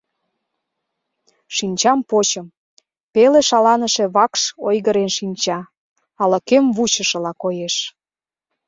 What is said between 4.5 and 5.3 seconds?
ойгырен